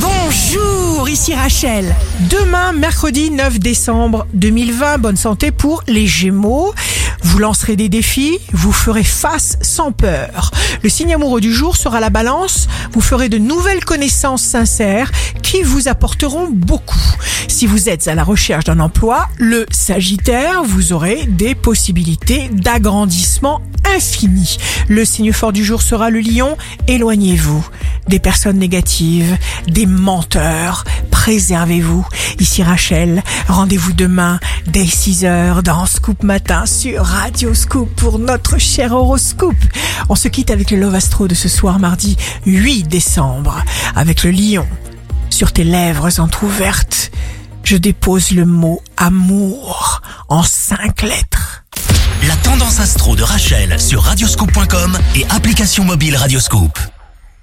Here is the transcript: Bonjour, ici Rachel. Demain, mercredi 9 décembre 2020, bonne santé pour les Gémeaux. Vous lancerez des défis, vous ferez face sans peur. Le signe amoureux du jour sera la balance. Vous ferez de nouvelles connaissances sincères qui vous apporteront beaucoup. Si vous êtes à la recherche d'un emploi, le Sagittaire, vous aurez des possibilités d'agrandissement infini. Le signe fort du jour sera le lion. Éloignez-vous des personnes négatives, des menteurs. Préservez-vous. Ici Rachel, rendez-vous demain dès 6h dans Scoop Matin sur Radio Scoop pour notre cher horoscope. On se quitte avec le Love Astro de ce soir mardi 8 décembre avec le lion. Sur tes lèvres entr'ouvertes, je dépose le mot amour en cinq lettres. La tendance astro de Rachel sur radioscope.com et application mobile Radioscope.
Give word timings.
Bonjour, 0.00 1.08
ici 1.08 1.34
Rachel. 1.34 1.94
Demain, 2.30 2.72
mercredi 2.72 3.30
9 3.30 3.58
décembre 3.58 4.26
2020, 4.34 4.98
bonne 4.98 5.16
santé 5.16 5.50
pour 5.50 5.82
les 5.88 6.06
Gémeaux. 6.06 6.72
Vous 7.22 7.38
lancerez 7.38 7.74
des 7.74 7.88
défis, 7.88 8.38
vous 8.52 8.72
ferez 8.72 9.02
face 9.02 9.58
sans 9.60 9.90
peur. 9.90 10.50
Le 10.82 10.88
signe 10.88 11.14
amoureux 11.14 11.40
du 11.40 11.52
jour 11.52 11.76
sera 11.76 12.00
la 12.00 12.10
balance. 12.10 12.68
Vous 12.92 13.00
ferez 13.00 13.28
de 13.28 13.38
nouvelles 13.38 13.84
connaissances 13.84 14.42
sincères 14.42 15.10
qui 15.42 15.62
vous 15.62 15.88
apporteront 15.88 16.48
beaucoup. 16.50 16.98
Si 17.48 17.66
vous 17.66 17.88
êtes 17.88 18.06
à 18.06 18.14
la 18.14 18.24
recherche 18.24 18.64
d'un 18.64 18.80
emploi, 18.80 19.26
le 19.38 19.66
Sagittaire, 19.70 20.62
vous 20.64 20.92
aurez 20.92 21.26
des 21.26 21.54
possibilités 21.54 22.48
d'agrandissement 22.52 23.62
infini. 23.96 24.58
Le 24.88 25.04
signe 25.04 25.32
fort 25.32 25.52
du 25.52 25.64
jour 25.64 25.82
sera 25.82 26.10
le 26.10 26.20
lion. 26.20 26.56
Éloignez-vous 26.86 27.66
des 28.08 28.18
personnes 28.18 28.58
négatives, 28.58 29.36
des 29.66 29.86
menteurs. 29.86 30.84
Préservez-vous. 31.10 32.06
Ici 32.40 32.62
Rachel, 32.62 33.22
rendez-vous 33.48 33.92
demain 33.92 34.40
dès 34.66 34.84
6h 34.84 35.62
dans 35.62 35.86
Scoop 35.86 36.22
Matin 36.22 36.66
sur 36.66 37.04
Radio 37.04 37.54
Scoop 37.54 37.94
pour 37.96 38.18
notre 38.18 38.58
cher 38.58 38.92
horoscope. 38.92 39.56
On 40.08 40.14
se 40.14 40.28
quitte 40.28 40.50
avec 40.50 40.70
le 40.70 40.78
Love 40.78 40.94
Astro 40.94 41.28
de 41.28 41.34
ce 41.34 41.48
soir 41.48 41.78
mardi 41.78 42.16
8 42.46 42.84
décembre 42.84 43.62
avec 43.94 44.24
le 44.24 44.30
lion. 44.30 44.66
Sur 45.30 45.52
tes 45.52 45.64
lèvres 45.64 46.20
entr'ouvertes, 46.20 47.10
je 47.62 47.76
dépose 47.76 48.30
le 48.30 48.46
mot 48.46 48.80
amour 48.96 50.00
en 50.28 50.42
cinq 50.42 51.02
lettres. 51.02 51.64
La 52.26 52.34
tendance 52.36 52.80
astro 52.80 53.14
de 53.14 53.22
Rachel 53.22 53.78
sur 53.78 54.02
radioscope.com 54.02 54.98
et 55.14 55.26
application 55.30 55.84
mobile 55.84 56.16
Radioscope. 56.16 56.78